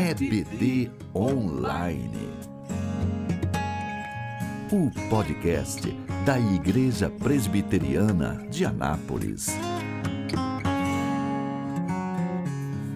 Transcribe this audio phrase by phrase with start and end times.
[0.00, 2.30] EBD Online.
[4.70, 5.90] O podcast
[6.24, 9.48] da Igreja Presbiteriana de Anápolis.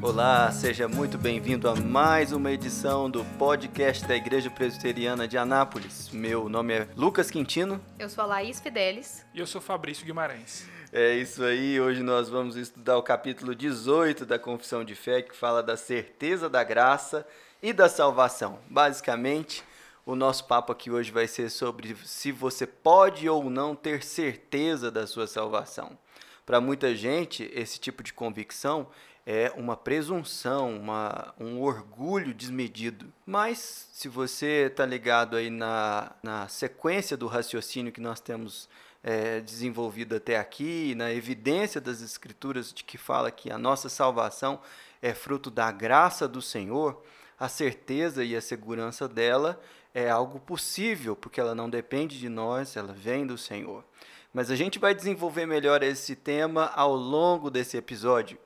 [0.00, 6.08] Olá, seja muito bem-vindo a mais uma edição do podcast da Igreja Presbiteriana de Anápolis.
[6.12, 7.80] Meu nome é Lucas Quintino.
[7.98, 9.26] Eu sou a Laís Fidelis.
[9.34, 10.68] E eu sou Fabrício Guimarães.
[10.94, 15.34] É isso aí, hoje nós vamos estudar o capítulo 18 da Confissão de Fé, que
[15.34, 17.26] fala da certeza da graça
[17.62, 18.58] e da salvação.
[18.68, 19.64] Basicamente,
[20.04, 24.90] o nosso papo aqui hoje vai ser sobre se você pode ou não ter certeza
[24.90, 25.96] da sua salvação.
[26.44, 28.86] Para muita gente, esse tipo de convicção
[29.24, 33.10] é uma presunção, uma, um orgulho desmedido.
[33.24, 38.68] Mas, se você está ligado aí na, na sequência do raciocínio que nós temos
[39.02, 44.60] é, desenvolvido até aqui, na evidência das Escrituras de que fala que a nossa salvação
[45.00, 47.02] é fruto da graça do Senhor,
[47.38, 49.60] a certeza e a segurança dela
[49.92, 53.84] é algo possível, porque ela não depende de nós, ela vem do Senhor.
[54.32, 58.38] Mas a gente vai desenvolver melhor esse tema ao longo desse episódio.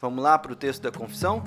[0.00, 1.42] Vamos lá para o texto da confissão?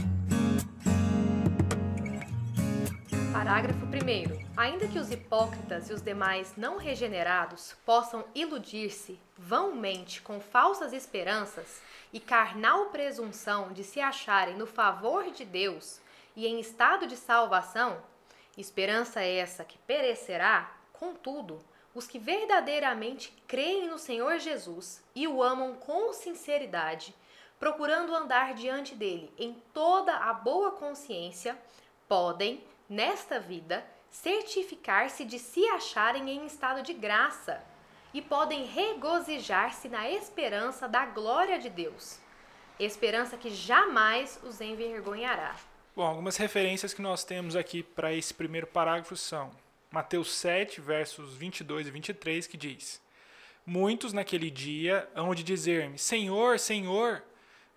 [3.38, 4.48] Parágrafo 1.
[4.58, 11.80] Ainda que os hipócritas e os demais não regenerados possam iludir-se vãomente com falsas esperanças
[12.12, 16.02] e carnal presunção de se acharem no favor de Deus
[16.36, 18.02] e em estado de salvação,
[18.58, 21.64] esperança essa que perecerá, contudo,
[21.94, 27.14] os que verdadeiramente creem no Senhor Jesus e o amam com sinceridade,
[27.60, 31.56] procurando andar diante dele em toda a boa consciência,
[32.08, 37.64] podem, nesta vida, certificar-se de se acharem em estado de graça
[38.14, 42.20] e podem regozijar-se na esperança da glória de Deus,
[42.80, 45.56] esperança que jamais os envergonhará.
[45.96, 49.52] Bom, algumas referências que nós temos aqui para esse primeiro parágrafo são
[49.92, 53.02] Mateus 7, versos 22 e 23, que diz:
[53.66, 57.24] Muitos naquele dia hão de dizer-me: Senhor, Senhor,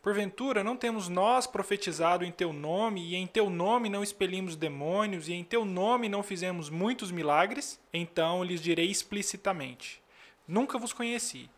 [0.03, 5.29] Porventura, não temos nós profetizado em teu nome, e em teu nome não expelimos demônios,
[5.29, 7.79] e em teu nome não fizemos muitos milagres?
[7.93, 10.01] Então lhes direi explicitamente:
[10.49, 11.51] Nunca vos conheci.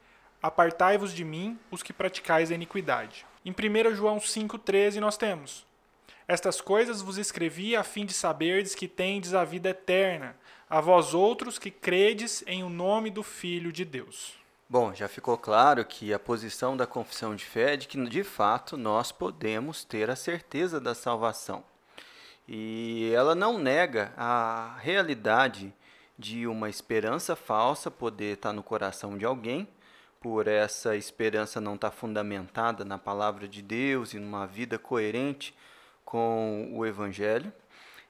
[0.42, 3.24] Apartai-vos de mim, os que praticais a iniquidade.
[3.44, 5.64] Em 1 João 5,13 nós temos:
[6.26, 10.36] Estas coisas vos escrevi a fim de saberdes que tendes a vida eterna,
[10.68, 14.41] a vós outros que credes em o nome do Filho de Deus.
[14.72, 18.24] Bom, já ficou claro que a posição da confissão de fé é de que, de
[18.24, 21.62] fato, nós podemos ter a certeza da salvação.
[22.48, 25.74] E ela não nega a realidade
[26.18, 29.68] de uma esperança falsa poder estar no coração de alguém,
[30.18, 35.54] por essa esperança não estar fundamentada na palavra de Deus e numa vida coerente
[36.02, 37.52] com o Evangelho.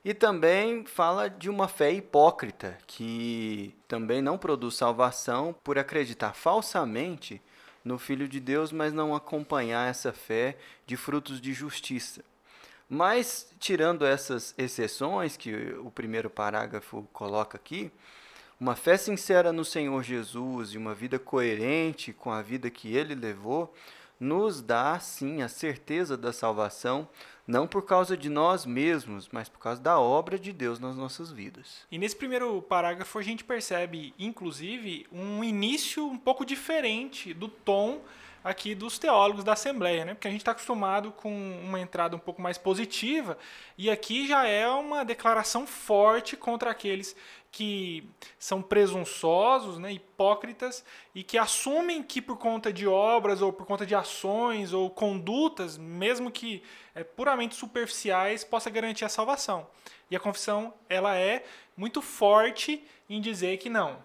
[0.05, 7.41] E também fala de uma fé hipócrita, que também não produz salvação por acreditar falsamente
[7.85, 12.25] no Filho de Deus, mas não acompanhar essa fé de frutos de justiça.
[12.89, 17.91] Mas, tirando essas exceções que o primeiro parágrafo coloca aqui,
[18.59, 23.15] uma fé sincera no Senhor Jesus e uma vida coerente com a vida que ele
[23.15, 23.73] levou,
[24.21, 27.09] nos dá, sim, a certeza da salvação
[27.47, 31.31] não por causa de nós mesmos, mas por causa da obra de Deus nas nossas
[31.31, 31.87] vidas.
[31.91, 38.01] E nesse primeiro parágrafo a gente percebe, inclusive, um início um pouco diferente do tom
[38.43, 40.15] aqui dos teólogos da Assembleia, né?
[40.15, 41.33] Porque a gente está acostumado com
[41.63, 43.39] uma entrada um pouco mais positiva
[43.77, 47.17] e aqui já é uma declaração forte contra aqueles
[47.53, 48.09] que
[48.39, 50.83] são presunçosos, né, hipócritas
[51.15, 55.77] e que assumem que por conta de obras ou por conta de ações ou condutas,
[55.77, 56.63] mesmo que
[56.95, 59.67] é, puramente superficiais, possa garantir a salvação.
[60.11, 61.45] E a confissão ela é
[61.77, 63.99] muito forte em dizer que não,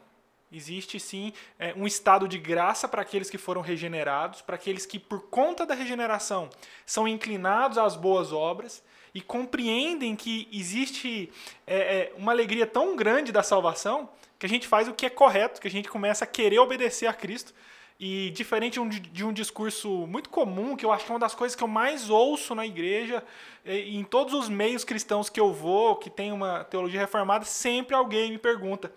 [0.52, 4.97] Existe sim é, um estado de graça para aqueles que foram regenerados, para aqueles que,
[4.97, 6.50] por conta da regeneração,
[6.86, 8.81] são inclinados às boas obras
[9.13, 11.30] e compreendem que existe
[11.66, 15.10] é, é, uma alegria tão grande da salvação que a gente faz o que é
[15.10, 17.54] correto, que a gente começa a querer obedecer a Cristo.
[18.00, 18.80] E diferente
[19.12, 21.68] de um, discurso muito comum, que eu acho que é uma das coisas que eu
[21.68, 23.24] mais ouço na igreja,
[23.66, 28.30] em todos os meios cristãos que eu vou, que tem uma teologia reformada, sempre alguém
[28.30, 28.94] me pergunta: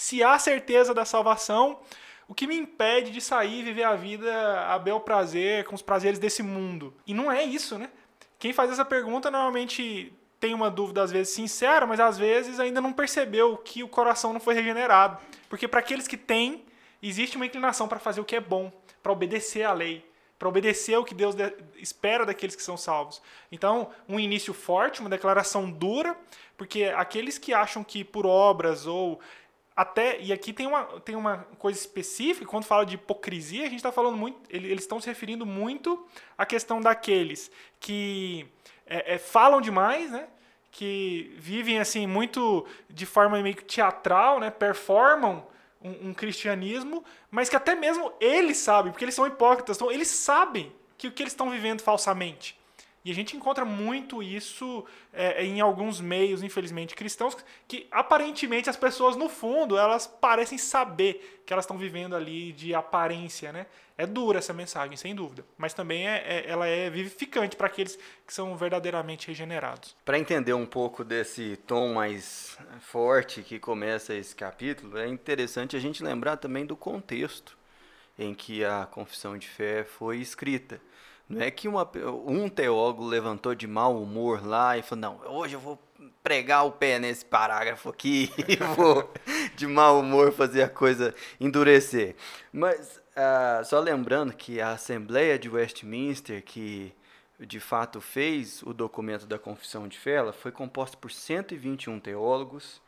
[0.00, 1.78] se há certeza da salvação,
[2.26, 4.32] o que me impede de sair e viver a vida
[4.66, 6.94] a bel prazer, com os prazeres desse mundo?
[7.06, 7.90] E não é isso, né?
[8.38, 10.10] Quem faz essa pergunta normalmente
[10.40, 14.32] tem uma dúvida, às vezes sincera, mas às vezes ainda não percebeu que o coração
[14.32, 15.18] não foi regenerado.
[15.50, 16.64] Porque para aqueles que têm,
[17.02, 20.02] existe uma inclinação para fazer o que é bom, para obedecer à lei,
[20.38, 21.36] para obedecer o que Deus
[21.76, 23.20] espera daqueles que são salvos.
[23.52, 26.16] Então, um início forte, uma declaração dura,
[26.56, 29.20] porque aqueles que acham que por obras ou
[29.80, 33.76] até e aqui tem uma, tem uma coisa específica quando fala de hipocrisia a gente
[33.76, 36.06] está falando muito eles estão se referindo muito
[36.36, 38.46] à questão daqueles que
[38.86, 40.28] é, é, falam demais né
[40.70, 45.46] que vivem assim muito de forma meio teatral né performam
[45.82, 50.08] um, um, cristianismo, mas que até mesmo eles sabem, porque eles são hipócritas, então eles
[50.08, 52.59] sabem que o que eles estão vivendo falsamente.
[53.04, 57.36] E a gente encontra muito isso é, em alguns meios, infelizmente, cristãos,
[57.66, 62.74] que aparentemente as pessoas, no fundo, elas parecem saber que elas estão vivendo ali de
[62.74, 63.66] aparência, né?
[63.96, 65.44] É dura essa mensagem, sem dúvida.
[65.56, 69.96] Mas também é, é ela é vivificante para aqueles que são verdadeiramente regenerados.
[70.04, 75.80] Para entender um pouco desse tom mais forte que começa esse capítulo, é interessante a
[75.80, 77.58] gente lembrar também do contexto
[78.18, 80.80] em que a confissão de fé foi escrita.
[81.30, 81.88] Não é que uma,
[82.26, 85.78] um teólogo levantou de mau humor lá e falou: não, hoje eu vou
[86.24, 89.08] pregar o pé nesse parágrafo aqui e vou
[89.54, 92.16] de mau humor fazer a coisa endurecer.
[92.52, 96.92] Mas uh, só lembrando que a Assembleia de Westminster, que
[97.38, 102.82] de fato fez o documento da Confissão de Fé, foi composta por 121 teólogos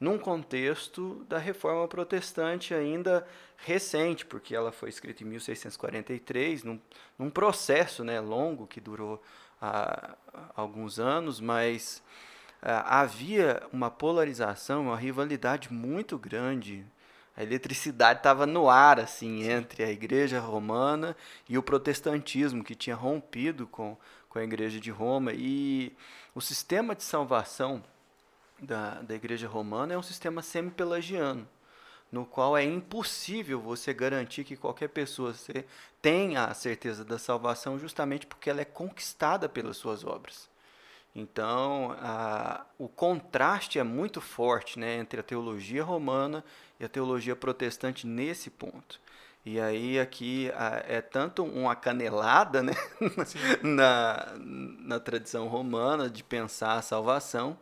[0.00, 3.26] num contexto da reforma protestante ainda
[3.58, 6.80] recente, porque ela foi escrita em 1643, num,
[7.18, 9.22] num processo né, longo que durou
[9.60, 10.16] ah,
[10.56, 12.02] alguns anos, mas
[12.62, 16.86] ah, havia uma polarização, uma rivalidade muito grande.
[17.36, 21.14] A eletricidade estava no ar assim entre a Igreja Romana
[21.46, 23.98] e o protestantismo que tinha rompido com,
[24.30, 25.94] com a Igreja de Roma e
[26.34, 27.82] o sistema de salvação
[28.60, 31.48] da, da Igreja Romana é um sistema semi-pelagiano,
[32.10, 35.34] no qual é impossível você garantir que qualquer pessoa
[36.02, 40.48] tenha a certeza da salvação justamente porque ela é conquistada pelas suas obras.
[41.14, 46.44] Então, a, o contraste é muito forte né, entre a teologia romana
[46.78, 49.00] e a teologia protestante nesse ponto.
[49.44, 52.74] E aí aqui a, é tanto uma canelada né,
[53.62, 57.58] na, na tradição romana de pensar a salvação,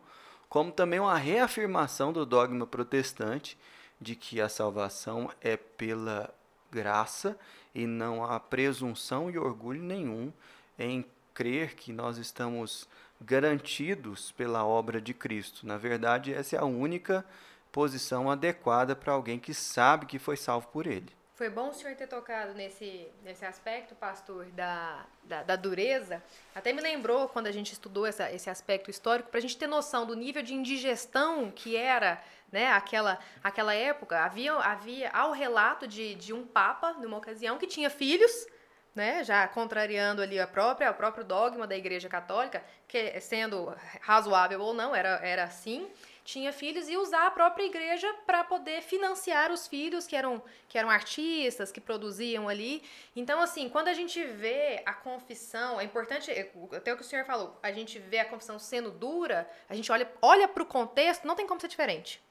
[0.49, 3.59] como também uma reafirmação do dogma protestante
[4.01, 6.33] de que a salvação é pela
[6.71, 7.39] graça
[7.75, 10.33] e não há presunção e orgulho nenhum
[10.79, 11.05] em
[11.35, 12.89] crer que nós estamos
[13.21, 15.67] garantidos pela obra de Cristo.
[15.67, 17.25] Na verdade, essa é a única
[17.73, 21.18] posição adequada para alguém que sabe que foi salvo por ele.
[21.39, 26.21] Foi bom o senhor ter tocado nesse, nesse aspecto, pastor, da, da, da dureza.
[26.53, 29.69] Até me lembrou quando a gente estudou essa, esse aspecto histórico, para a gente ter
[29.69, 32.21] noção do nível de indigestão que era
[32.51, 34.19] né, aquela, aquela época.
[34.19, 38.49] Havia, havia ao relato de, de um papa, numa ocasião, que tinha filhos,
[38.93, 44.61] né, já contrariando ali a própria, o próprio dogma da Igreja Católica, que sendo razoável
[44.61, 45.89] ou não, era, era assim
[46.29, 50.77] tinha filhos e usar a própria igreja para poder financiar os filhos que eram, que
[50.77, 52.83] eram artistas, que produziam ali.
[53.17, 56.31] Então, assim, quando a gente vê a confissão, é importante,
[56.77, 59.91] até o que o senhor falou, a gente vê a confissão sendo dura, a gente
[59.91, 62.23] olha, olha para o contexto, não tem como ser diferente.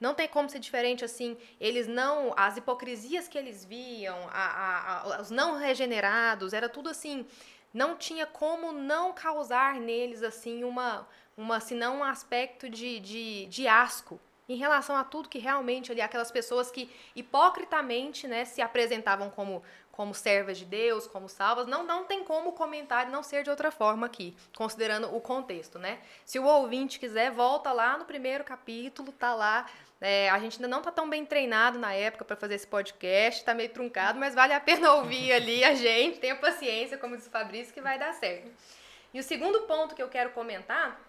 [0.00, 1.36] Não tem como ser diferente assim.
[1.60, 2.32] Eles não.
[2.38, 7.26] As hipocrisias que eles viam, a, a, a, os não regenerados, era tudo assim.
[7.74, 13.46] Não tinha como não causar neles assim uma uma, se não um aspecto de, de,
[13.46, 18.60] de asco em relação a tudo que realmente ali aquelas pessoas que hipocritamente né, se
[18.60, 19.62] apresentavam como
[19.94, 23.50] como servas de Deus, como salvas, não, não tem como o comentário não ser de
[23.50, 26.00] outra forma aqui, considerando o contexto, né?
[26.24, 29.66] Se o ouvinte quiser, volta lá no primeiro capítulo, tá lá.
[30.00, 33.44] É, a gente ainda não tá tão bem treinado na época para fazer esse podcast,
[33.44, 37.28] tá meio truncado, mas vale a pena ouvir ali a gente, tenha paciência, como diz
[37.28, 38.50] o Fabrício, que vai dar certo.
[39.12, 41.00] E o segundo ponto que eu quero comentar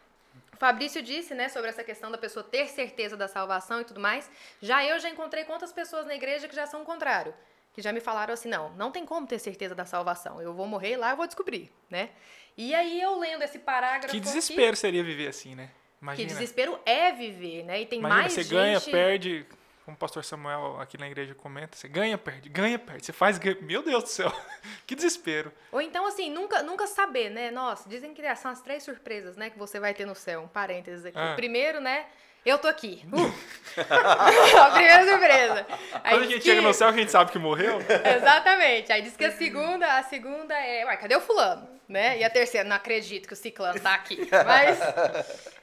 [0.57, 4.29] Fabrício disse, né, sobre essa questão da pessoa ter certeza da salvação e tudo mais.
[4.61, 7.33] Já eu já encontrei quantas pessoas na igreja que já são o contrário,
[7.73, 10.41] que já me falaram assim, não, não tem como ter certeza da salvação.
[10.41, 12.09] Eu vou morrer lá, eu vou descobrir, né?
[12.57, 15.69] E aí eu lendo esse parágrafo Que desespero aqui, seria viver assim, né?
[16.01, 16.27] Imagina.
[16.27, 17.81] Que desespero é viver, né?
[17.81, 18.53] E tem Imagina, mais você gente...
[18.53, 19.45] ganha, perde,
[19.85, 23.37] como o pastor Samuel aqui na igreja comenta, você ganha, perde, ganha, perde, você faz,
[23.37, 23.55] ganha.
[23.61, 24.33] meu Deus do céu,
[24.87, 25.53] que desespero.
[25.71, 27.51] Ou então, assim, nunca, nunca saber, né?
[27.51, 30.47] Nossa, dizem que são as três surpresas, né, que você vai ter no céu, um
[30.47, 31.17] parênteses aqui.
[31.17, 31.33] Ah.
[31.35, 32.07] Primeiro, né,
[32.43, 33.05] eu tô aqui.
[33.13, 33.33] Uh.
[34.59, 35.67] a primeira surpresa.
[36.03, 36.49] Aí Quando a gente que...
[36.49, 37.77] chega no céu, a gente sabe que morreu.
[38.17, 38.91] Exatamente.
[38.91, 41.69] Aí diz que a segunda, a segunda é, ué, cadê o fulano?
[41.87, 42.17] Né?
[42.17, 44.17] E a terceira, não acredito que o ciclano tá aqui.
[44.45, 44.79] Mas,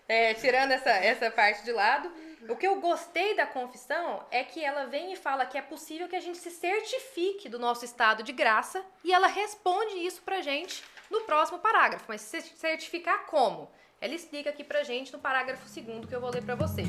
[0.09, 2.09] é, tirando essa, essa parte de lado,
[2.49, 6.09] O que eu gostei da confissão é que ela vem e fala que é possível
[6.09, 10.41] que a gente se certifique do nosso estado de graça e ela responde isso pra
[10.41, 12.07] gente no próximo parágrafo.
[12.09, 13.71] Mas se certificar como?
[14.01, 16.89] Ela explica aqui pra gente no parágrafo segundo que eu vou ler pra vocês.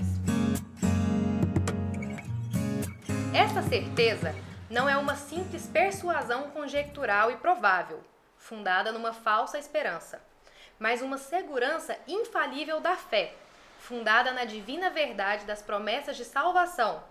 [3.36, 4.34] Esta certeza
[4.72, 8.04] não é uma simples persuasão conjectural e provável,
[8.38, 10.20] fundada numa falsa esperança,
[10.80, 13.36] mas uma segurança infalível da fé
[13.84, 17.04] fundada na divina verdade das promessas de salvação,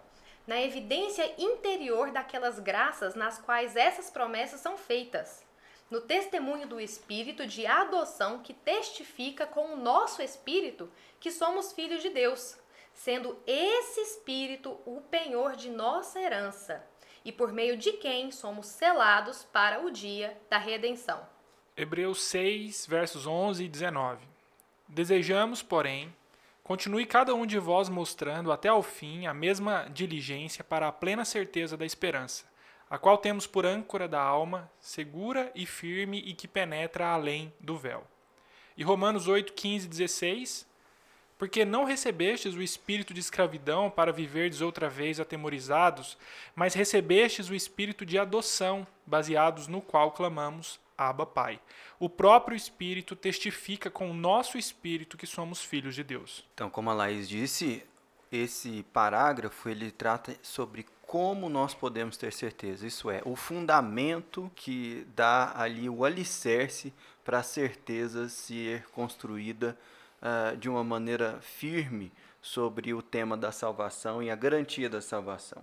[0.47, 5.45] na evidência interior daquelas graças nas quais essas promessas são feitas,
[5.91, 12.03] no testemunho do Espírito de adoção que testifica com o nosso espírito que somos filhos
[12.03, 12.57] de Deus,
[12.95, 16.83] sendo esse Espírito o penhor de nossa herança
[17.23, 21.21] e por meio de quem somos selados para o dia da redenção.
[21.77, 24.27] Hebreus 6, versos 11 e 19.
[24.89, 26.13] Desejamos, porém,
[26.73, 31.23] Continue cada um de vós mostrando até ao fim a mesma diligência para a plena
[31.23, 32.47] certeza da esperança,
[32.89, 37.77] a qual temos por âncora da alma, segura e firme e que penetra além do
[37.77, 38.07] véu.
[38.75, 40.67] E Romanos 8, 15 16.
[41.37, 46.17] Porque não recebestes o espírito de escravidão para viverdes outra vez atemorizados,
[46.55, 51.61] mas recebestes o espírito de adoção, baseados no qual clamamos, Abba Pai.
[51.99, 56.45] O próprio Espírito testifica com o nosso espírito que somos filhos de Deus.
[56.55, 57.85] Então, como a Laís disse,
[58.31, 62.87] esse parágrafo ele trata sobre como nós podemos ter certeza.
[62.87, 69.79] Isso é, o fundamento que dá ali o alicerce para a certeza ser construída
[70.23, 75.63] uh, de uma maneira firme sobre o tema da salvação e a garantia da salvação.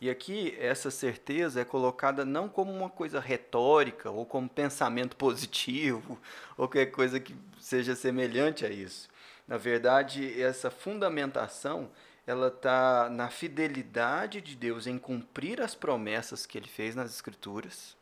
[0.00, 6.16] E aqui essa certeza é colocada não como uma coisa retórica ou como pensamento positivo
[6.56, 9.08] ou qualquer coisa que seja semelhante a isso.
[9.46, 11.90] Na verdade, essa fundamentação
[12.24, 17.96] ela está na fidelidade de Deus em cumprir as promessas que Ele fez nas Escrituras,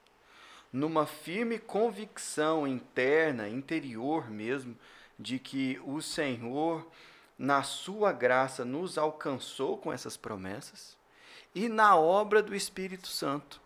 [0.72, 4.76] numa firme convicção interna, interior mesmo,
[5.16, 6.86] de que o Senhor,
[7.38, 10.95] na Sua graça, nos alcançou com essas promessas
[11.56, 13.62] e na obra do Espírito Santo,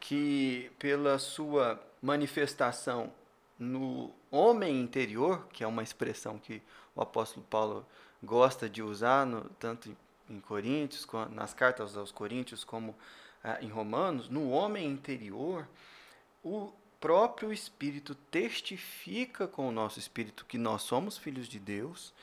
[0.00, 3.12] que pela sua manifestação
[3.58, 6.62] no homem interior, que é uma expressão que
[6.96, 7.86] o apóstolo Paulo
[8.22, 9.94] gosta de usar, no, tanto
[10.30, 12.96] em Coríntios, nas cartas aos Coríntios, como
[13.42, 15.68] ah, em Romanos, no homem interior,
[16.42, 22.14] o próprio Espírito testifica com o nosso espírito que nós somos filhos de Deus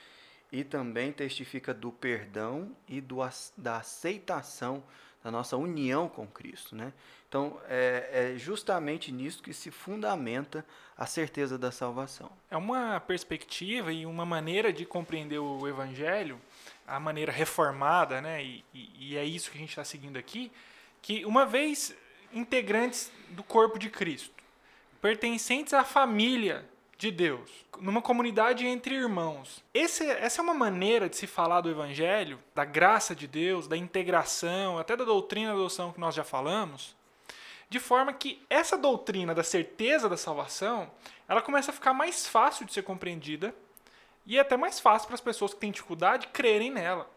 [0.51, 3.17] e também testifica do perdão e do,
[3.55, 4.83] da aceitação
[5.23, 6.75] da nossa união com Cristo.
[6.75, 6.93] Né?
[7.27, 10.65] Então, é, é, justamente nisso que se fundamenta
[10.97, 12.31] a certeza da salvação.
[12.49, 16.39] É uma perspectiva e uma maneira de compreender o Evangelho,
[16.87, 18.43] a maneira reformada, né?
[18.43, 20.51] e, e, e é isso que a gente está seguindo aqui,
[21.01, 21.95] que uma vez
[22.33, 24.31] integrantes do corpo de Cristo,
[25.01, 26.65] pertencentes à família
[27.01, 29.63] de Deus, numa comunidade entre irmãos.
[29.73, 33.75] Esse, essa é uma maneira de se falar do Evangelho, da graça de Deus, da
[33.75, 36.95] integração, até da doutrina da adoção que nós já falamos,
[37.67, 40.91] de forma que essa doutrina da certeza da salvação,
[41.27, 43.51] ela começa a ficar mais fácil de ser compreendida
[44.23, 47.09] e até mais fácil para as pessoas que têm dificuldade crerem nela.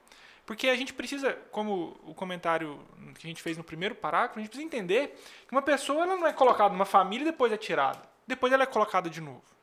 [0.47, 2.81] Porque a gente precisa, como o comentário
[3.19, 5.15] que a gente fez no primeiro parágrafo, a gente precisa entender
[5.47, 8.01] que uma pessoa ela não é colocada numa família e depois é tirada.
[8.27, 9.54] Depois ela é colocada de novo.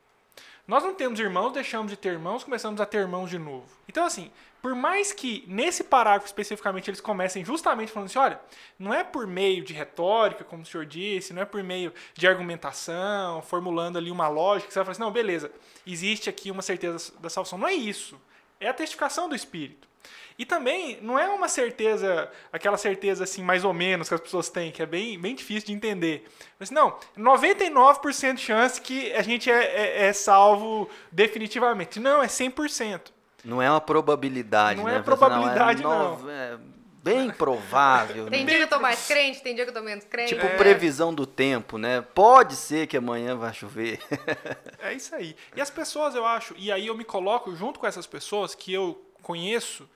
[0.66, 3.66] Nós não temos irmãos, deixamos de ter irmãos, começamos a ter irmãos de novo.
[3.88, 4.30] Então, assim,
[4.62, 8.40] por mais que nesse parágrafo especificamente eles comecem justamente falando assim: olha,
[8.78, 12.28] não é por meio de retórica, como o senhor disse, não é por meio de
[12.28, 15.50] argumentação, formulando ali uma lógica, que você vai falar assim: não, beleza,
[15.84, 17.58] existe aqui uma certeza da salvação.
[17.58, 18.20] Não é isso.
[18.60, 19.88] É a testificação do Espírito.
[20.38, 24.48] E também não é uma certeza, aquela certeza assim, mais ou menos, que as pessoas
[24.48, 26.28] têm, que é bem, bem difícil de entender.
[26.58, 32.00] Mas não, 99% de chance que a gente é, é, é, salvo definitivamente.
[32.00, 33.00] Não, é 100%.
[33.44, 34.98] Não é uma probabilidade, não né?
[34.98, 36.14] é probabilidade, não.
[36.14, 36.30] É, não.
[36.30, 36.58] É
[37.02, 38.30] bem provável.
[38.30, 38.50] tem né?
[38.50, 40.34] dia que eu tô mais crente, tem dia que eu tô menos crente.
[40.34, 40.56] Tipo é.
[40.56, 42.00] previsão do tempo, né?
[42.00, 44.00] Pode ser que amanhã vai chover.
[44.78, 45.34] é isso aí.
[45.56, 48.72] E as pessoas, eu acho, e aí eu me coloco junto com essas pessoas que
[48.72, 49.88] eu conheço,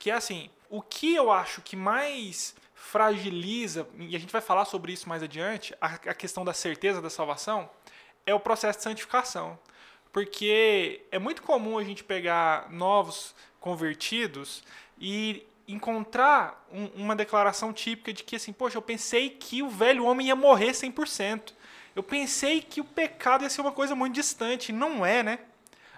[0.00, 4.64] que é assim, o que eu acho que mais fragiliza, e a gente vai falar
[4.64, 7.70] sobre isso mais adiante, a, a questão da certeza da salvação,
[8.24, 9.58] é o processo de santificação.
[10.10, 14.64] Porque é muito comum a gente pegar novos convertidos
[14.98, 20.06] e encontrar um, uma declaração típica de que assim, poxa, eu pensei que o velho
[20.06, 21.52] homem ia morrer 100%.
[21.94, 24.72] Eu pensei que o pecado ia ser uma coisa muito distante.
[24.72, 25.38] Não é, né?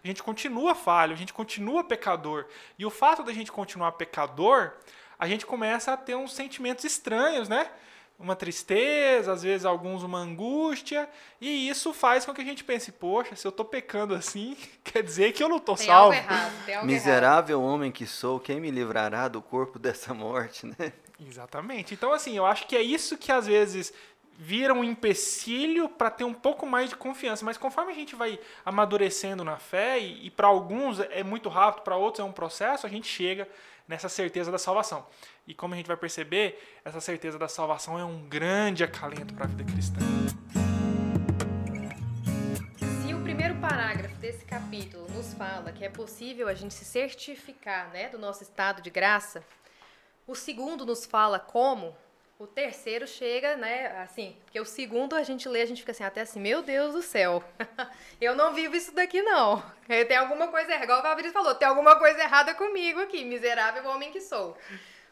[0.03, 2.47] A gente continua falho, a gente continua pecador.
[2.79, 4.73] E o fato da gente continuar pecador,
[5.19, 7.71] a gente começa a ter uns sentimentos estranhos, né?
[8.19, 11.09] Uma tristeza, às vezes alguns uma angústia,
[11.41, 15.03] e isso faz com que a gente pense, poxa, se eu estou pecando assim, quer
[15.03, 16.15] dizer que eu não estou salvo.
[16.15, 17.73] Algo errado, tem algo Miserável errado.
[17.73, 20.93] homem que sou, quem me livrará do corpo dessa morte, né?
[21.21, 21.95] Exatamente.
[21.95, 23.93] Então, assim, eu acho que é isso que às vezes
[24.39, 27.45] vira um empecilho para ter um pouco mais de confiança.
[27.45, 31.85] Mas conforme a gente vai amadurecendo na fé, e, e para alguns é muito rápido,
[31.85, 33.49] para outros é um processo, a gente chega
[33.87, 35.07] nessa certeza da salvação.
[35.47, 39.45] E como a gente vai perceber, essa certeza da salvação é um grande acalento para
[39.45, 40.01] a vida cristã.
[43.05, 47.91] Se o primeiro parágrafo desse capítulo nos fala que é possível a gente se certificar
[47.91, 49.45] né, do nosso estado de graça,
[50.27, 51.97] o segundo nos fala como,
[52.43, 56.03] o terceiro chega, né, assim, porque o segundo a gente lê, a gente fica assim,
[56.03, 57.43] até assim, meu Deus do céu,
[58.21, 59.63] eu não vivo isso daqui não.
[59.87, 63.89] Tem alguma coisa errada, igual o Fabrício falou, tem alguma coisa errada comigo aqui, miserável
[63.89, 64.59] homem que sou.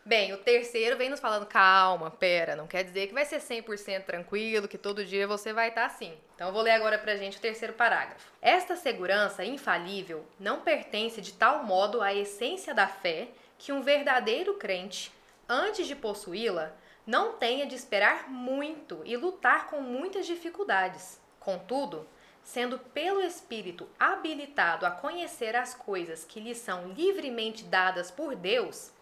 [0.04, 4.02] Bem, o terceiro vem nos falando, calma, pera, não quer dizer que vai ser 100%
[4.04, 6.12] tranquilo, que todo dia você vai estar assim.
[6.34, 8.32] Então eu vou ler agora pra gente o terceiro parágrafo.
[8.42, 14.54] Esta segurança infalível não pertence de tal modo à essência da fé que um verdadeiro
[14.54, 15.12] crente,
[15.48, 16.74] antes de possuí-la,
[17.10, 21.20] não tenha de esperar muito e lutar com muitas dificuldades.
[21.40, 22.06] Contudo,
[22.40, 28.92] sendo pelo Espírito habilitado a conhecer as coisas que lhe são livremente dadas por Deus,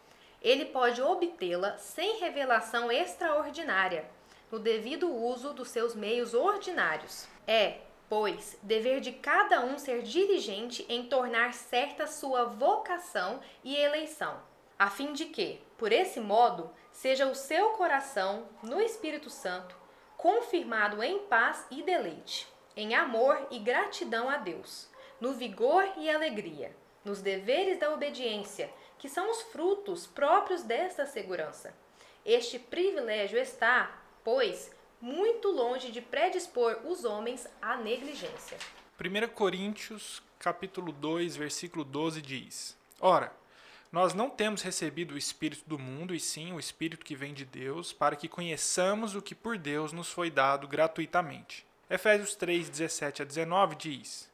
[0.41, 4.09] ele pode obtê-la sem revelação extraordinária,
[4.51, 7.29] no devido uso dos seus meios ordinários.
[7.47, 14.41] É, pois, dever de cada um ser diligente em tornar certa sua vocação e eleição
[14.79, 19.77] a fim de que, por esse modo, seja o seu coração, no Espírito Santo,
[20.17, 24.89] confirmado em paz e deleite, em amor e gratidão a Deus,
[25.21, 26.75] no vigor e alegria,
[27.05, 31.73] nos deveres da obediência, que são os frutos próprios desta segurança.
[32.27, 38.59] Este privilégio está, pois, muito longe de predispor os homens à negligência.
[39.01, 43.33] 1 Coríntios, capítulo 2, versículo 12 diz: Ora,
[43.91, 47.45] nós não temos recebido o Espírito do mundo, e sim o Espírito que vem de
[47.45, 51.67] Deus, para que conheçamos o que por Deus nos foi dado gratuitamente.
[51.89, 54.31] Efésios 3, 17 a 19 diz: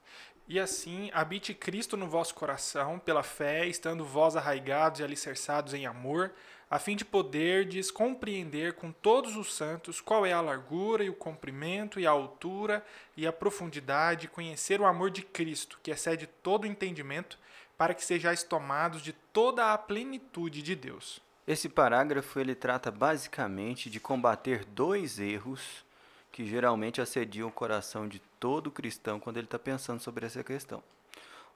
[0.49, 5.87] E assim habite Cristo no vosso coração, pela fé, estando vós arraigados e alicerçados em
[5.87, 6.33] amor,
[6.69, 11.15] a fim de poderdes compreender com todos os santos qual é a largura e o
[11.15, 12.85] comprimento e a altura
[13.17, 17.39] e a profundidade, conhecer o amor de Cristo, que excede todo entendimento
[17.77, 21.21] para que sejais tomados de toda a plenitude de Deus.
[21.47, 25.85] Esse parágrafo ele trata basicamente de combater dois erros
[26.33, 30.83] que geralmente assediam o coração de todo cristão quando ele está pensando sobre essa questão.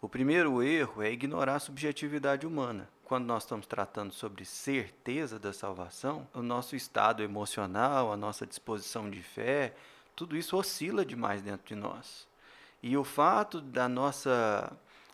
[0.00, 2.88] O primeiro erro é ignorar a subjetividade humana.
[3.02, 9.10] Quando nós estamos tratando sobre certeza da salvação, o nosso estado emocional, a nossa disposição
[9.10, 9.74] de fé,
[10.14, 12.28] tudo isso oscila demais dentro de nós.
[12.80, 14.72] E o fato da nossa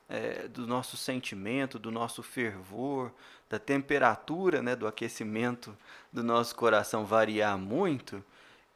[0.08, 3.12] é, do nosso sentimento, do nosso fervor,
[3.48, 5.76] da temperatura, né, do aquecimento
[6.12, 8.22] do nosso coração variar muito,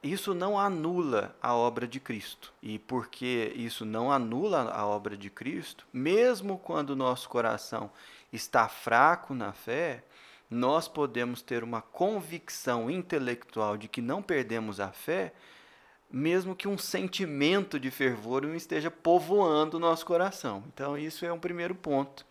[0.03, 2.53] isso não anula a obra de Cristo.
[2.63, 7.91] E porque isso não anula a obra de Cristo, mesmo quando o nosso coração
[8.33, 10.05] está fraco na fé,
[10.51, 15.33] nós podemos ter uma convicção intelectual de que não perdemos a fé
[16.11, 20.65] mesmo que um sentimento de fervor não esteja povoando o nosso coração.
[20.73, 22.27] Então, isso é um primeiro ponto.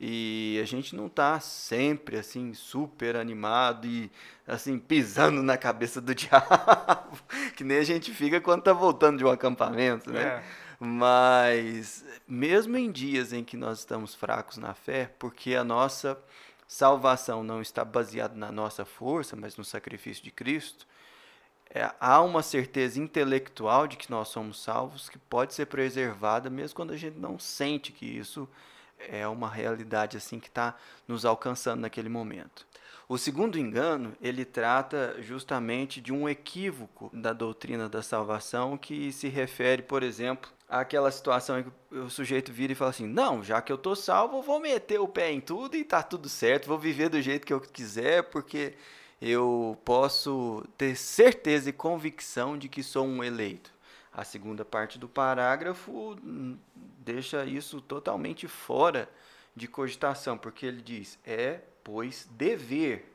[0.00, 4.08] E a gente não está sempre assim super animado e
[4.46, 7.18] assim pisando na cabeça do diabo,
[7.56, 10.22] que nem a gente fica quando está voltando de um acampamento, né?
[10.22, 10.42] É.
[10.78, 16.16] Mas mesmo em dias em que nós estamos fracos na fé, porque a nossa
[16.68, 20.86] salvação não está baseada na nossa força, mas no sacrifício de Cristo,
[21.70, 26.76] é, há uma certeza intelectual de que nós somos salvos que pode ser preservada mesmo
[26.76, 28.48] quando a gente não sente que isso
[28.98, 30.74] é uma realidade assim que está
[31.06, 32.66] nos alcançando naquele momento.
[33.08, 39.28] O segundo engano, ele trata justamente de um equívoco da doutrina da salvação que se
[39.28, 43.62] refere, por exemplo, àquela situação em que o sujeito vira e fala assim: "Não, já
[43.62, 46.78] que eu tô salvo, vou meter o pé em tudo e tá tudo certo, vou
[46.78, 48.74] viver do jeito que eu quiser, porque
[49.20, 53.72] eu posso ter certeza e convicção de que sou um eleito.
[54.12, 56.16] A segunda parte do parágrafo
[56.98, 59.08] deixa isso totalmente fora
[59.54, 63.12] de cogitação, porque ele diz: é, pois, dever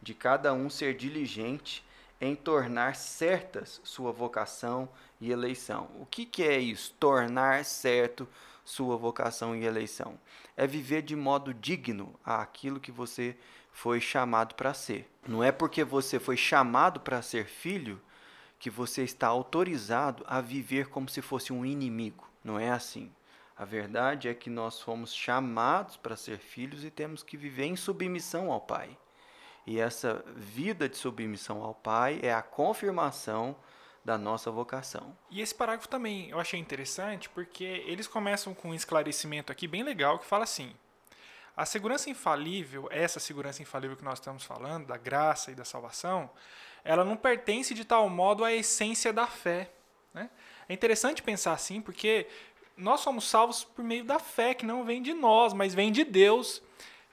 [0.00, 1.84] de cada um ser diligente
[2.20, 4.88] em tornar certas sua vocação
[5.20, 5.90] e eleição.
[6.00, 6.94] O que, que é isso?
[6.98, 8.28] Tornar certo
[8.64, 10.18] sua vocação e eleição.
[10.56, 13.36] É viver de modo digno aquilo que você
[13.76, 15.06] foi chamado para ser.
[15.28, 18.00] Não é porque você foi chamado para ser filho
[18.58, 22.26] que você está autorizado a viver como se fosse um inimigo.
[22.42, 23.12] Não é assim.
[23.54, 27.76] A verdade é que nós fomos chamados para ser filhos e temos que viver em
[27.76, 28.96] submissão ao Pai.
[29.66, 33.54] E essa vida de submissão ao Pai é a confirmação
[34.02, 35.14] da nossa vocação.
[35.30, 39.82] E esse parágrafo também eu achei interessante porque eles começam com um esclarecimento aqui bem
[39.82, 40.74] legal que fala assim:
[41.56, 46.30] a segurança infalível, essa segurança infalível que nós estamos falando, da graça e da salvação,
[46.84, 49.70] ela não pertence de tal modo à essência da fé.
[50.12, 50.28] Né?
[50.68, 52.26] É interessante pensar assim porque
[52.76, 56.04] nós somos salvos por meio da fé, que não vem de nós, mas vem de
[56.04, 56.62] Deus.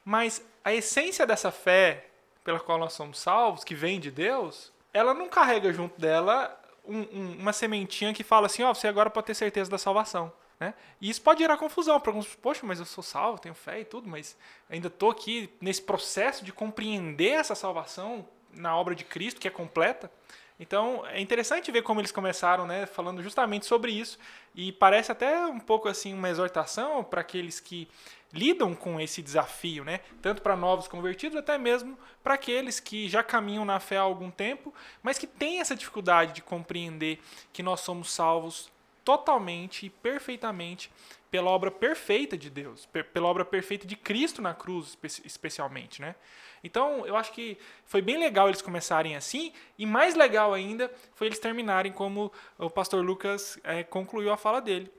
[0.04, 2.08] Mas a essência dessa fé
[2.44, 7.00] pela qual nós somos salvos, que vem de Deus, ela não carrega junto dela um,
[7.00, 10.32] um, uma sementinha que fala assim: ó, oh, você agora pode ter certeza da salvação.
[10.64, 10.74] Né?
[11.02, 12.36] E isso pode gerar confusão para alguns.
[12.36, 14.38] Poxa, mas eu sou salvo, tenho fé e tudo, mas
[14.70, 19.52] ainda estou aqui nesse processo de compreender essa salvação na obra de Cristo, que é
[19.52, 20.10] completa.
[20.58, 24.18] Então é interessante ver como eles começaram, né, falando justamente sobre isso
[24.56, 27.90] e parece até um pouco assim uma exortação para aqueles que
[28.32, 33.22] lidam com esse desafio, né, tanto para novos convertidos até mesmo para aqueles que já
[33.22, 37.20] caminham na fé há algum tempo, mas que têm essa dificuldade de compreender
[37.52, 38.72] que nós somos salvos
[39.04, 40.92] totalmente e perfeitamente
[41.30, 46.16] pela obra perfeita de Deus, pela obra perfeita de Cristo na cruz, especialmente, né?
[46.64, 51.28] Então, eu acho que foi bem legal eles começarem assim, e mais legal ainda foi
[51.28, 54.90] eles terminarem como o pastor Lucas é, concluiu a fala dele.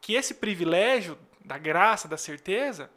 [0.00, 2.90] Que esse privilégio da graça, da certeza,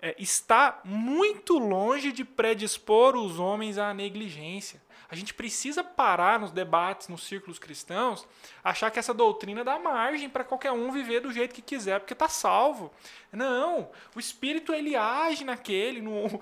[0.00, 4.82] é, está muito longe de predispor os homens à negligência.
[5.12, 8.26] A gente precisa parar nos debates, nos círculos cristãos,
[8.64, 12.14] achar que essa doutrina dá margem para qualquer um viver do jeito que quiser, porque
[12.14, 12.90] está salvo.
[13.30, 16.40] Não, o Espírito ele age naquele, no,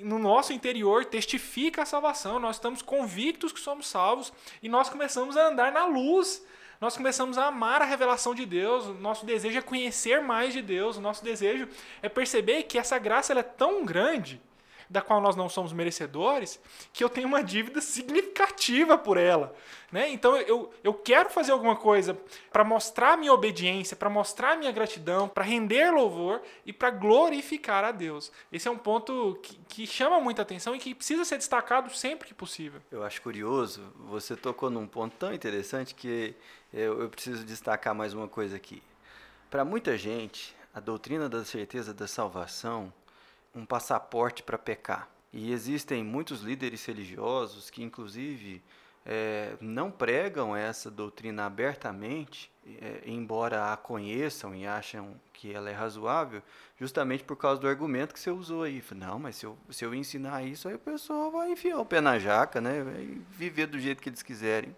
[0.00, 2.38] no nosso interior, testifica a salvação.
[2.38, 6.42] Nós estamos convictos que somos salvos e nós começamos a andar na luz
[6.80, 10.62] nós começamos a amar a revelação de Deus, o nosso desejo é conhecer mais de
[10.62, 11.68] Deus, o nosso desejo
[12.00, 14.40] é perceber que essa graça é tão grande
[14.88, 16.58] da qual nós não somos merecedores,
[16.92, 19.54] que eu tenho uma dívida significativa por ela.
[19.92, 20.10] Né?
[20.10, 22.18] Então eu, eu quero fazer alguma coisa
[22.52, 27.92] para mostrar minha obediência, para mostrar minha gratidão, para render louvor e para glorificar a
[27.92, 28.30] Deus.
[28.52, 32.28] Esse é um ponto que, que chama muita atenção e que precisa ser destacado sempre
[32.28, 32.80] que possível.
[32.90, 36.34] Eu acho curioso, você tocou num ponto tão interessante que
[36.72, 38.82] eu, eu preciso destacar mais uma coisa aqui.
[39.50, 42.92] Para muita gente, a doutrina da certeza da salvação
[43.58, 45.08] um passaporte para pecar.
[45.32, 48.62] E existem muitos líderes religiosos que, inclusive,
[49.04, 55.72] é, não pregam essa doutrina abertamente, é, embora a conheçam e acham que ela é
[55.72, 56.42] razoável,
[56.78, 58.82] justamente por causa do argumento que você usou aí.
[58.94, 62.00] Não, mas se eu, se eu ensinar isso, aí o pessoal vai enfiar o pé
[62.00, 62.82] na jaca, né?
[62.82, 64.74] vai viver do jeito que eles quiserem.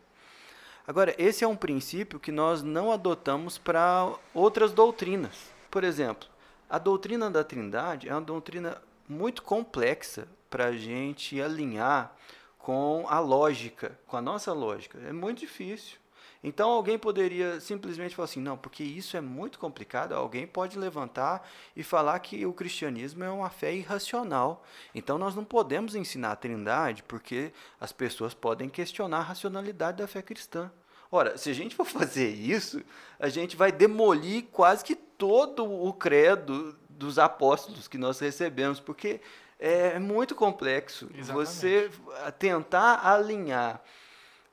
[0.86, 5.50] Agora, esse é um princípio que nós não adotamos para outras doutrinas.
[5.70, 6.28] Por exemplo,
[6.70, 12.14] a doutrina da Trindade é uma doutrina muito complexa para a gente alinhar
[12.56, 14.96] com a lógica, com a nossa lógica.
[15.00, 15.98] É muito difícil.
[16.44, 20.12] Então alguém poderia simplesmente falar assim, não, porque isso é muito complicado.
[20.12, 24.64] Alguém pode levantar e falar que o cristianismo é uma fé irracional.
[24.94, 30.06] Então nós não podemos ensinar a Trindade porque as pessoas podem questionar a racionalidade da
[30.06, 30.70] fé cristã.
[31.10, 32.80] Ora, se a gente for fazer isso,
[33.18, 39.20] a gente vai demolir quase que todo o credo dos apóstolos que nós recebemos, porque
[39.58, 41.34] é muito complexo Exatamente.
[41.34, 41.90] você
[42.38, 43.82] tentar alinhar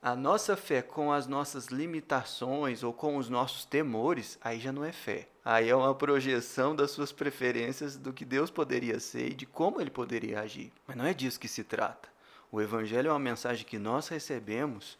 [0.01, 4.83] a nossa fé com as nossas limitações ou com os nossos temores, aí já não
[4.83, 5.29] é fé.
[5.43, 9.79] Aí é uma projeção das suas preferências do que Deus poderia ser e de como
[9.79, 10.73] ele poderia agir.
[10.85, 12.09] Mas não é disso que se trata.
[12.51, 14.97] O Evangelho é uma mensagem que nós recebemos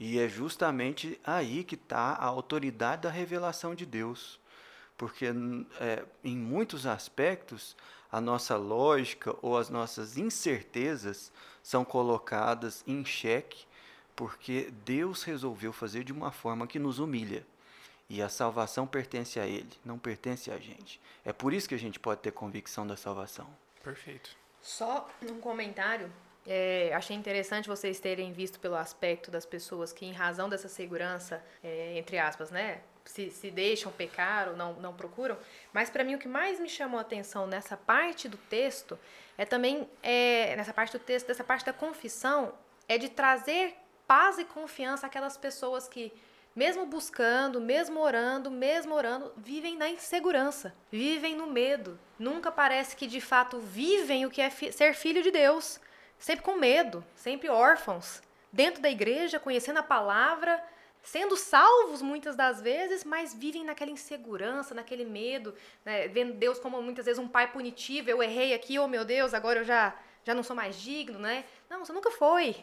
[0.00, 4.40] e é justamente aí que está a autoridade da revelação de Deus.
[5.02, 5.26] Porque
[5.80, 7.76] é, em muitos aspectos
[8.08, 13.66] a nossa lógica ou as nossas incertezas são colocadas em xeque
[14.14, 17.44] porque Deus resolveu fazer de uma forma que nos humilha.
[18.08, 21.00] E a salvação pertence a Ele, não pertence a gente.
[21.24, 23.48] É por isso que a gente pode ter convicção da salvação.
[23.82, 24.30] Perfeito.
[24.60, 26.08] Só um comentário
[26.46, 31.42] é, achei interessante vocês terem visto pelo aspecto das pessoas que, em razão dessa segurança,
[31.62, 35.36] é, entre aspas, né, se, se deixam pecar ou não, não procuram.
[35.72, 38.98] Mas para mim o que mais me chamou a atenção nessa parte do texto
[39.36, 42.54] é também é, nessa parte do texto, dessa parte da confissão,
[42.88, 43.74] é de trazer
[44.06, 46.12] paz e confiança àquelas pessoas que,
[46.54, 51.98] mesmo buscando, mesmo orando, mesmo orando, vivem na insegurança, vivem no medo.
[52.18, 55.80] Nunca parece que de fato vivem o que é fi ser filho de Deus.
[56.18, 60.62] Sempre com medo, sempre órfãos, dentro da igreja, conhecendo a palavra,
[61.02, 66.08] sendo salvos muitas das vezes, mas vivem naquela insegurança, naquele medo, né?
[66.08, 68.08] vendo Deus como muitas vezes um pai punitivo.
[68.08, 71.44] Eu errei aqui, oh meu Deus, agora eu já já não sou mais digno, né?
[71.68, 72.56] Não, você nunca foi.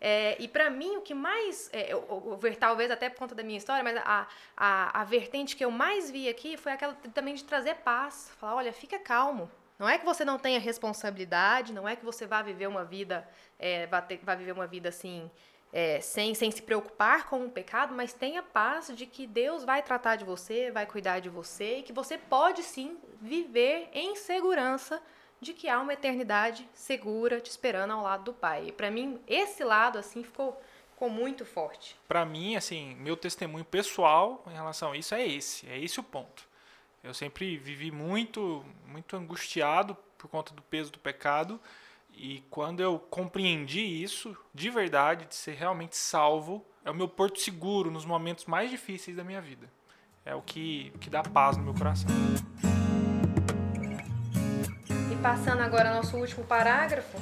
[0.00, 1.68] É, e para mim, o que mais.
[1.72, 5.56] É, eu, eu, talvez até por conta da minha história, mas a, a, a vertente
[5.56, 8.30] que eu mais vi aqui foi aquela também de trazer paz.
[8.38, 9.50] Falar: olha, fica calmo.
[9.78, 13.28] Não é que você não tenha responsabilidade, não é que você vá viver uma vida,
[13.58, 15.30] é, vá, ter, vá viver uma vida assim,
[15.72, 19.82] é, sem, sem se preocupar com o pecado, mas tenha paz de que Deus vai
[19.82, 25.02] tratar de você, vai cuidar de você e que você pode sim viver em segurança
[25.40, 28.68] de que há uma eternidade segura te esperando ao lado do Pai.
[28.68, 31.96] E para mim, esse lado assim ficou, ficou muito forte.
[32.08, 36.02] Para mim, assim, meu testemunho pessoal em relação a isso é esse, é esse o
[36.02, 36.48] ponto.
[37.04, 41.60] Eu sempre vivi muito, muito angustiado por conta do peso do pecado.
[42.20, 47.40] E quando eu compreendi isso, de verdade, de ser realmente salvo, é o meu porto
[47.40, 49.70] seguro nos momentos mais difíceis da minha vida.
[50.24, 52.08] É o que, que dá paz no meu coração
[55.22, 57.18] passando agora ao nosso último parágrafo,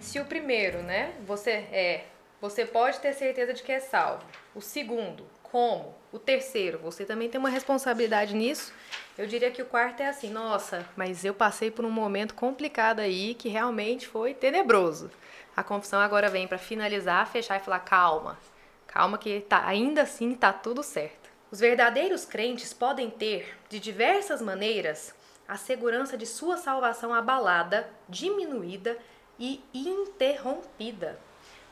[0.00, 2.04] se o primeiro, né, você é,
[2.40, 4.24] você pode ter certeza de que é salvo.
[4.54, 5.94] O segundo, como?
[6.10, 8.72] O terceiro, você também tem uma responsabilidade nisso.
[9.18, 13.00] Eu diria que o quarto é assim, nossa, mas eu passei por um momento complicado
[13.00, 15.10] aí que realmente foi tenebroso.
[15.54, 18.38] A confissão agora vem para finalizar, fechar e falar calma.
[18.86, 21.30] Calma que tá, ainda assim tá tudo certo.
[21.50, 25.14] Os verdadeiros crentes podem ter, de diversas maneiras,
[25.46, 28.96] a segurança de sua salvação abalada, diminuída
[29.38, 31.18] e interrompida,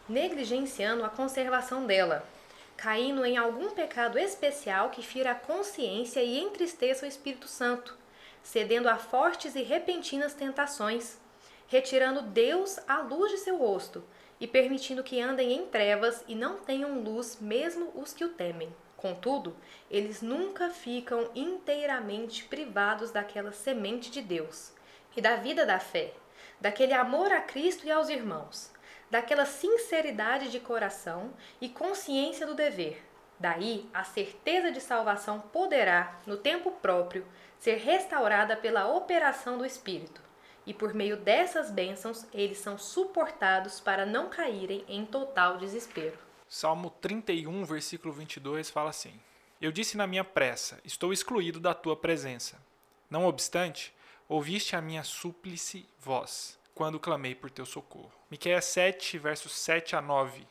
[0.07, 2.27] negligenciando a conservação dela,
[2.81, 7.95] caindo em algum pecado especial que fira a consciência e entristeça o Espírito Santo,
[8.43, 11.19] cedendo a fortes e repentinas tentações,
[11.69, 14.03] retirando Deus à luz de seu rosto
[14.41, 18.75] e permitindo que andem em trevas e não tenham luz mesmo os que o temem.
[18.97, 19.55] Contudo,
[19.91, 24.73] eles nunca ficam inteiramente privados daquela semente de Deus
[25.15, 26.15] e da vida da fé,
[26.59, 28.73] daquele amor a Cristo e aos irmãos,
[29.11, 33.03] daquela sinceridade de coração e consciência do dever.
[33.39, 37.27] Daí, a certeza de salvação poderá, no tempo próprio,
[37.59, 40.21] ser restaurada pela operação do Espírito,
[40.67, 46.19] e por meio dessas bênçãos eles são suportados para não caírem em total desespero.
[46.47, 49.19] Salmo 31, versículo 22 fala assim:
[49.61, 52.61] Eu disse na minha pressa: Estou excluído da tua presença.
[53.09, 53.95] Não obstante,
[54.29, 58.11] ouviste a minha súplice voz, quando clamei por teu socorro.
[58.31, 60.47] Miqueias 7, versos 7 a 9.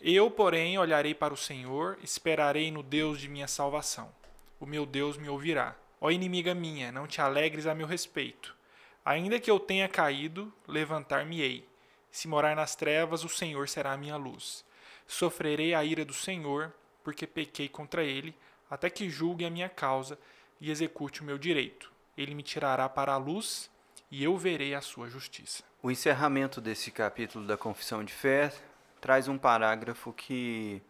[0.00, 4.10] Eu, porém, olharei para o Senhor, esperarei no Deus de minha salvação.
[4.58, 5.76] O meu Deus me ouvirá.
[6.00, 8.56] Ó inimiga minha, não te alegres a meu respeito.
[9.04, 11.68] Ainda que eu tenha caído, levantar-me-ei.
[12.10, 14.64] Se morar nas trevas, o Senhor será a minha luz.
[15.06, 16.72] Sofrerei a ira do Senhor,
[17.04, 18.34] porque pequei contra ele,
[18.70, 20.18] até que julgue a minha causa
[20.58, 21.92] e execute o meu direito.
[22.16, 23.68] Ele me tirará para a luz
[24.10, 25.62] e eu verei a sua justiça.
[25.82, 28.52] O encerramento desse capítulo da Confissão de Fé
[29.00, 30.82] traz um parágrafo que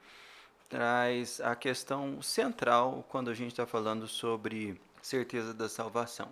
[0.69, 6.29] traz a questão central quando a gente está falando sobre certeza da salvação,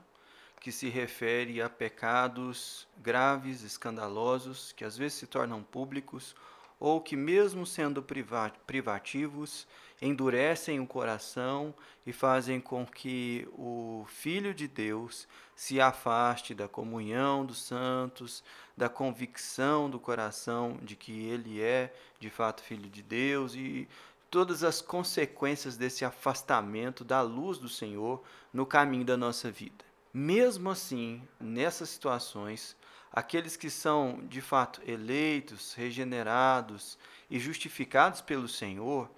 [0.60, 6.34] que se refere a pecados graves, escandalosos, que às vezes se tornam públicos
[6.80, 8.04] ou que, mesmo sendo
[8.66, 9.66] privativos,
[10.04, 11.74] endurecem o coração
[12.06, 18.44] e fazem com que o Filho de Deus se afaste da comunhão dos santos,
[18.76, 23.88] da convicção do coração de que ele é de fato Filho de Deus e
[24.30, 29.84] todas as consequências desse afastamento da luz do Senhor no caminho da nossa vida.
[30.12, 32.76] Mesmo assim, nessas situações,
[33.12, 36.98] aqueles que são de fato eleitos, regenerados
[37.30, 39.08] e justificados pelo Senhor,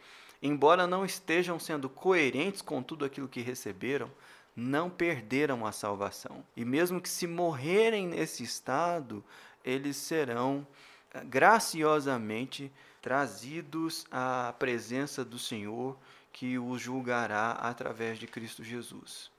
[0.43, 4.11] embora não estejam sendo coerentes com tudo aquilo que receberam,
[4.55, 6.45] não perderam a salvação.
[6.57, 9.23] E mesmo que se morrerem nesse estado,
[9.65, 10.67] eles serão
[11.13, 12.73] eh, graciosamente
[13.03, 15.97] trazidos à presença do Senhor,
[16.33, 19.31] que os julgará através de Cristo Jesus.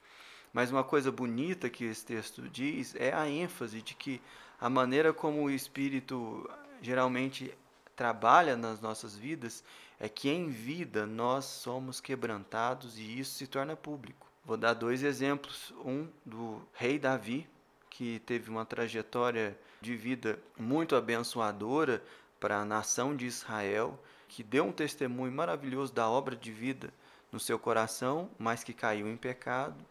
[0.53, 4.21] Mas uma coisa bonita que esse texto diz é a ênfase de que
[4.59, 6.49] a maneira como o Espírito
[6.81, 7.53] geralmente
[7.97, 9.63] trabalha nas nossas vidas
[9.99, 14.27] é que em vida nós somos quebrantados e isso se torna público.
[14.45, 15.73] Vou dar dois exemplos.
[15.83, 17.49] Um do rei Davi,
[17.89, 22.01] que teve uma trajetória de vida muito abençoadora,
[22.39, 26.93] para a nação de Israel, que deu um testemunho maravilhoso da obra de vida
[27.31, 29.83] no seu coração, mas que caiu em pecado,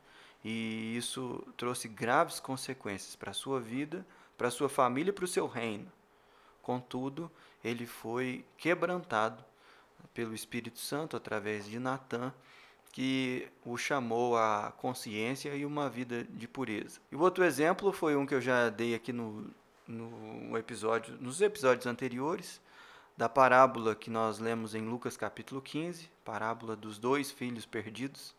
[0.44, 4.06] e isso trouxe graves consequências para a sua vida,
[4.38, 5.90] para a sua família e para o seu reino.
[6.62, 7.30] Contudo,
[7.66, 9.44] ele foi quebrantado
[10.14, 12.32] pelo Espírito Santo através de Natã,
[12.92, 17.00] que o chamou à consciência e uma vida de pureza.
[17.10, 19.50] E o outro exemplo foi um que eu já dei aqui no,
[19.86, 22.60] no episódio, nos episódios anteriores,
[23.16, 28.34] da parábola que nós lemos em Lucas capítulo 15, parábola dos dois filhos perdidos.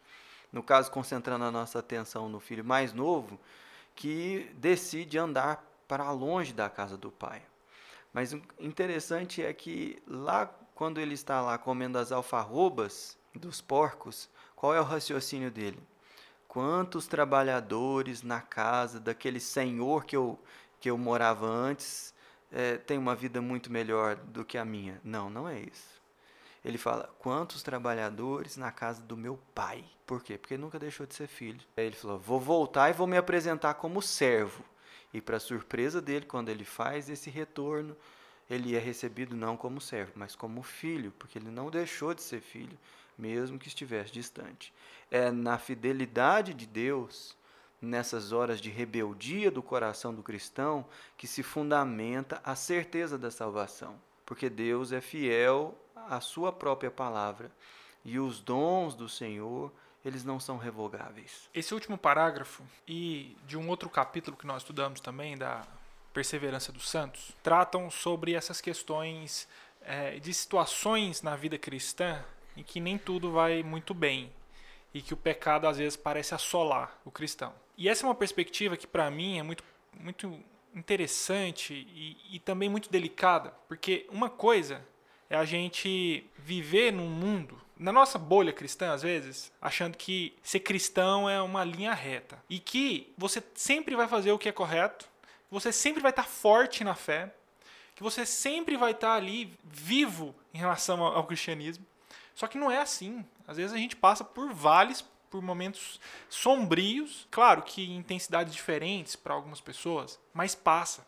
[0.53, 3.37] No caso, concentrando a nossa atenção no filho mais novo,
[3.93, 7.41] que decide andar para longe da casa do pai.
[8.17, 14.27] Mas o interessante é que lá, quando ele está lá comendo as alfarrobas dos porcos,
[14.55, 15.77] qual é o raciocínio dele?
[16.47, 20.39] Quantos trabalhadores na casa daquele senhor que eu,
[20.79, 22.11] que eu morava antes
[22.51, 24.99] é, tem uma vida muito melhor do que a minha.
[25.03, 26.01] Não, não é isso.
[26.65, 29.85] Ele fala: quantos trabalhadores na casa do meu pai?
[30.07, 30.39] Por quê?
[30.39, 31.61] Porque nunca deixou de ser filho.
[31.77, 34.63] Aí ele falou: vou voltar e vou me apresentar como servo.
[35.13, 37.95] E para surpresa dele, quando ele faz esse retorno,
[38.49, 42.41] ele é recebido não como servo, mas como filho, porque ele não deixou de ser
[42.41, 42.77] filho,
[43.17, 44.73] mesmo que estivesse distante.
[45.11, 47.35] É na fidelidade de Deus
[47.81, 53.99] nessas horas de rebeldia do coração do cristão que se fundamenta a certeza da salvação,
[54.25, 57.51] porque Deus é fiel à sua própria palavra
[58.03, 59.71] e os dons do Senhor
[60.07, 61.49] eles não são revogáveis.
[61.53, 65.65] Esse último parágrafo e de um outro capítulo que nós estudamos também da
[66.13, 69.47] perseverança dos santos tratam sobre essas questões
[69.81, 72.23] é, de situações na vida cristã
[72.55, 74.31] em que nem tudo vai muito bem
[74.93, 77.53] e que o pecado às vezes parece assolar o cristão.
[77.77, 80.43] E essa é uma perspectiva que para mim é muito, muito
[80.73, 84.83] interessante e, e também muito delicada, porque uma coisa
[85.29, 90.61] é a gente viver num mundo, na nossa bolha cristã, às vezes, achando que ser
[90.61, 92.41] cristão é uma linha reta.
[92.49, 95.07] E que você sempre vai fazer o que é correto,
[95.49, 97.33] você sempre vai estar forte na fé,
[97.95, 101.85] que você sempre vai estar ali vivo em relação ao cristianismo.
[102.35, 103.25] Só que não é assim.
[103.47, 109.15] Às vezes a gente passa por vales, por momentos sombrios, claro que em intensidades diferentes
[109.15, 111.05] para algumas pessoas, mas passa.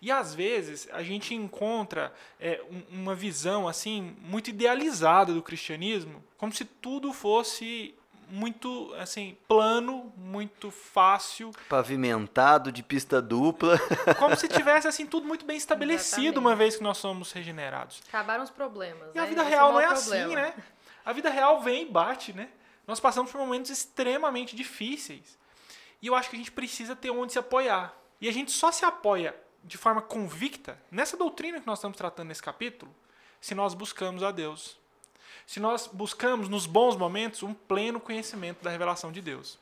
[0.00, 6.52] E às vezes a gente encontra é, uma visão assim muito idealizada do cristianismo, como
[6.52, 7.94] se tudo fosse
[8.28, 13.78] muito assim plano, muito fácil, pavimentado de pista dupla,
[14.18, 16.38] como se tivesse assim tudo muito bem estabelecido Exatamente.
[16.38, 18.02] uma vez que nós somos regenerados.
[18.08, 19.14] Acabaram os problemas.
[19.14, 19.22] E né?
[19.22, 20.24] a vida Esse real é não é problema.
[20.24, 20.54] assim, né?
[21.04, 22.48] A vida real vem e bate, né?
[22.86, 25.38] Nós passamos por momentos extremamente difíceis.
[26.00, 27.94] E eu acho que a gente precisa ter onde se apoiar.
[28.20, 32.28] E a gente só se apoia de forma convicta nessa doutrina que nós estamos tratando
[32.28, 32.94] nesse capítulo
[33.40, 34.78] se nós buscamos a Deus.
[35.46, 39.58] Se nós buscamos nos bons momentos um pleno conhecimento da revelação de Deus.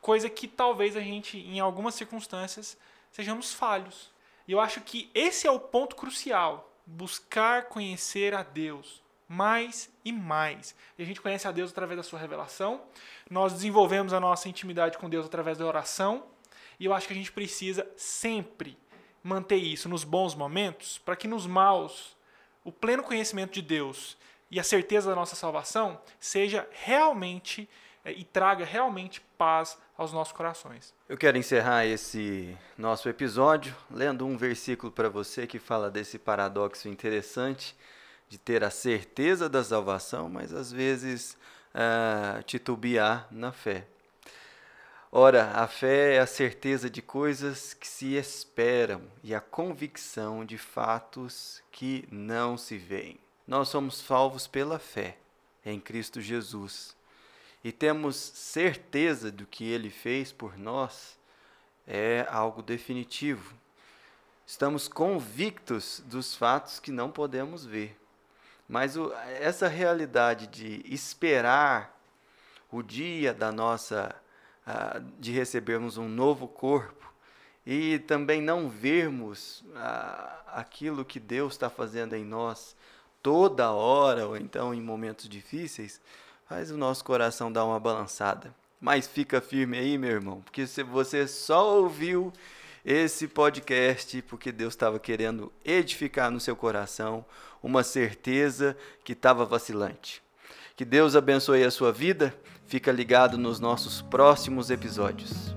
[0.00, 2.76] Coisa que talvez a gente, em algumas circunstâncias,
[3.10, 4.10] sejamos falhos.
[4.46, 6.70] E eu acho que esse é o ponto crucial.
[6.84, 10.74] Buscar conhecer a Deus mais e mais.
[10.98, 12.82] E a gente conhece a Deus através da sua revelação.
[13.30, 16.26] Nós desenvolvemos a nossa intimidade com Deus através da oração.
[16.78, 18.76] E eu acho que a gente precisa sempre
[19.24, 22.14] manter isso nos bons momentos, para que nos maus
[22.62, 24.16] o pleno conhecimento de Deus
[24.50, 27.68] e a certeza da nossa salvação seja realmente
[28.04, 30.92] é, e traga realmente paz aos nossos corações.
[31.08, 36.86] Eu quero encerrar esse nosso episódio lendo um versículo para você que fala desse paradoxo
[36.86, 37.74] interessante
[38.28, 41.36] de ter a certeza da salvação, mas às vezes
[41.74, 43.86] uh, titubear na fé.
[45.16, 50.58] Ora, a fé é a certeza de coisas que se esperam e a convicção de
[50.58, 53.20] fatos que não se veem.
[53.46, 55.16] Nós somos salvos pela fé
[55.64, 56.96] em Cristo Jesus
[57.62, 61.16] e temos certeza do que ele fez por nós
[61.86, 63.54] é algo definitivo.
[64.44, 67.96] Estamos convictos dos fatos que não podemos ver.
[68.68, 71.96] Mas o, essa realidade de esperar
[72.68, 74.12] o dia da nossa
[74.66, 77.12] uh, de recebermos um novo corpo
[77.66, 82.76] e também não vermos uh, aquilo que Deus está fazendo em nós
[83.22, 86.00] toda hora ou então em momentos difíceis,
[86.46, 88.54] faz o nosso coração dar uma balançada.
[88.80, 92.32] Mas fica firme aí, meu irmão, porque se você só ouviu
[92.84, 97.24] esse podcast porque Deus estava querendo edificar no seu coração
[97.62, 100.22] uma certeza que estava vacilante.
[100.76, 102.34] Que Deus abençoe a sua vida.
[102.66, 105.54] Fica ligado nos nossos próximos episódios.